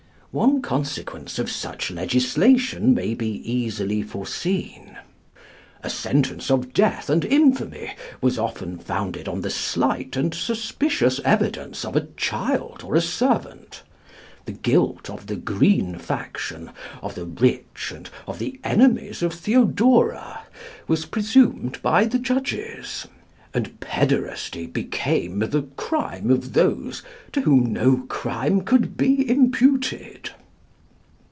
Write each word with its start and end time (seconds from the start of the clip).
One 0.33 0.61
consequence 0.61 1.39
of 1.39 1.51
such 1.51 1.91
legislation 1.91 2.93
may 2.93 3.13
be 3.13 3.41
easily 3.51 4.01
foreseen. 4.01 4.95
"A 5.83 5.89
sentence 5.89 6.49
of 6.49 6.71
death 6.71 7.09
and 7.09 7.25
infamy 7.25 7.93
was 8.21 8.39
often 8.39 8.77
founded 8.77 9.27
on 9.27 9.41
the 9.41 9.49
slight 9.49 10.15
and 10.15 10.33
suspicious 10.33 11.19
evidence 11.25 11.83
of 11.83 11.97
a 11.97 12.07
child 12.15 12.81
or 12.81 12.95
a 12.95 13.01
servant: 13.01 13.83
the 14.45 14.53
guilt 14.53 15.09
of 15.09 15.27
the 15.27 15.35
green 15.35 15.97
faction, 15.97 16.71
of 17.01 17.15
the 17.15 17.25
rich, 17.25 17.91
and 17.93 18.09
of 18.25 18.39
the 18.39 18.57
enemies 18.63 19.21
of 19.21 19.33
Theodora, 19.33 20.43
was 20.87 21.05
presumed 21.05 21.81
by 21.81 22.05
the 22.05 22.17
judges, 22.19 23.05
and 23.53 23.77
pæderasty 23.81 24.71
became 24.71 25.39
the 25.39 25.63
crime 25.75 26.31
of 26.31 26.53
those 26.53 27.03
to 27.33 27.41
whom 27.41 27.73
no 27.73 27.97
crime 28.07 28.61
could 28.61 28.95
be 28.95 29.29
imputed." 29.29 30.29